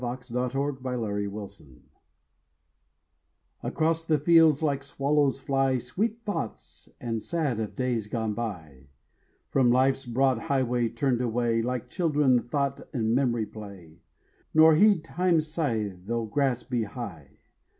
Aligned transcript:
RONDEAU—ACROSS 0.01 0.29
THE 0.29 0.49
FIELDS 0.49 1.83
ACROSS 3.63 4.05
the 4.05 4.17
fields 4.17 4.63
like 4.63 4.83
swallows 4.83 5.39
fly 5.39 5.77
Sweet 5.77 6.23
thoughts 6.25 6.89
and 6.99 7.21
sad 7.21 7.59
of 7.59 7.75
days 7.75 8.07
gone 8.07 8.33
by, 8.33 8.87
From 9.51 9.69
Life's 9.69 10.07
broad 10.07 10.39
highway 10.39 10.89
turned 10.89 11.21
away, 11.21 11.61
Like 11.61 11.87
children 11.91 12.41
thought 12.41 12.81
and 12.91 13.13
memory 13.13 13.45
play, 13.45 14.01
Nor 14.55 14.73
heed 14.73 15.03
Time's 15.03 15.45
scythe 15.47 16.07
though 16.07 16.25
grass 16.25 16.63
be 16.63 16.85
high. 16.85 17.37